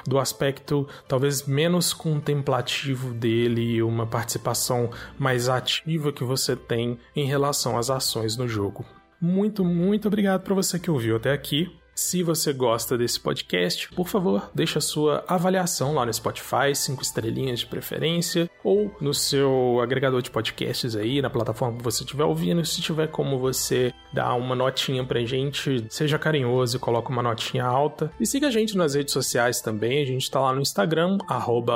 do 0.05 0.19
aspecto 0.19 0.87
talvez 1.07 1.45
menos 1.47 1.91
contemplativo 1.91 3.13
dele 3.13 3.61
e 3.61 3.83
uma 3.83 4.05
participação 4.05 4.91
mais 5.17 5.49
ativa 5.49 6.11
que 6.11 6.23
você 6.23 6.55
tem 6.55 6.99
em 7.15 7.25
relação 7.25 7.77
às 7.77 7.89
ações 7.89 8.37
no 8.37 8.47
jogo. 8.47 8.85
Muito, 9.19 9.65
muito 9.65 10.07
obrigado 10.07 10.41
para 10.41 10.55
você 10.55 10.79
que 10.79 10.91
ouviu 10.91 11.15
até 11.15 11.33
aqui. 11.33 11.78
Se 11.99 12.23
você 12.23 12.53
gosta 12.53 12.97
desse 12.97 13.19
podcast, 13.19 13.91
por 13.91 14.07
favor, 14.07 14.49
deixe 14.55 14.77
a 14.77 14.81
sua 14.81 15.21
avaliação 15.27 15.93
lá 15.93 16.05
no 16.05 16.13
Spotify, 16.13 16.73
cinco 16.73 17.03
estrelinhas 17.03 17.59
de 17.59 17.65
preferência, 17.65 18.49
ou 18.63 18.89
no 19.01 19.13
seu 19.13 19.81
agregador 19.83 20.21
de 20.21 20.31
podcasts 20.31 20.95
aí, 20.95 21.21
na 21.21 21.29
plataforma 21.29 21.77
que 21.77 21.83
você 21.83 22.03
estiver 22.03 22.23
ouvindo. 22.23 22.65
Se 22.65 22.81
tiver 22.81 23.07
como 23.07 23.37
você 23.37 23.93
dar 24.13 24.33
uma 24.35 24.55
notinha 24.55 25.03
pra 25.03 25.19
gente, 25.25 25.85
seja 25.89 26.17
carinhoso 26.17 26.77
e 26.77 26.79
coloque 26.79 27.11
uma 27.11 27.21
notinha 27.21 27.65
alta. 27.65 28.09
E 28.17 28.25
siga 28.25 28.47
a 28.47 28.51
gente 28.51 28.77
nas 28.77 28.95
redes 28.95 29.11
sociais 29.11 29.59
também, 29.59 30.01
a 30.01 30.05
gente 30.05 30.31
tá 30.31 30.39
lá 30.39 30.53
no 30.53 30.61
Instagram, 30.61 31.17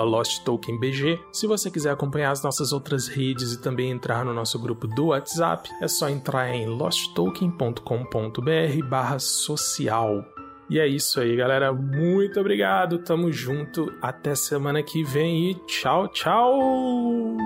LostTokenBG. 0.05 1.19
Se 1.33 1.45
você 1.45 1.69
quiser 1.69 1.91
acompanhar 1.91 2.31
as 2.31 2.41
nossas 2.41 2.71
outras 2.71 3.09
redes 3.09 3.51
e 3.51 3.62
também 3.62 3.91
entrar 3.91 4.23
no 4.23 4.33
nosso 4.33 4.57
grupo 4.57 4.88
do 4.88 5.07
WhatsApp, 5.07 5.69
é 5.81 5.88
só 5.89 6.07
entrar 6.07 6.55
em 6.55 6.65
losttoken.com.br 6.65 8.88
barra 8.89 9.19
social. 9.19 10.12
E 10.73 10.79
é 10.79 10.88
isso 10.88 11.21
aí, 11.21 11.36
galera. 11.36 11.71
Muito 11.71 12.39
obrigado. 12.39 12.97
Tamo 12.97 13.31
junto. 13.31 13.93
Até 14.01 14.33
semana 14.33 14.81
que 14.81 15.03
vem 15.03 15.51
e 15.51 15.55
tchau, 15.67 16.07
tchau! 16.07 17.38